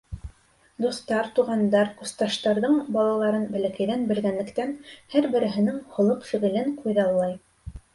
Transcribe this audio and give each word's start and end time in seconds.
Дуҫтар, 0.85 1.29
туғандар, 1.39 1.91
курсташтарҙың 1.99 2.81
балаларын 2.97 3.45
бәләкәйҙән 3.55 4.09
белгәнлектән, 4.15 4.75
һәр 5.17 5.33
береһенең 5.39 5.83
холоҡ-фиғелен 5.97 6.79
күҙаллай. 6.85 7.43